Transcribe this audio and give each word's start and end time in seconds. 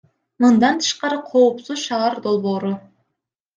Мындан 0.45 0.75
тышкары, 0.81 1.19
Коопсуз 1.29 1.79
шаар 1.91 2.19
долбоору. 2.27 2.75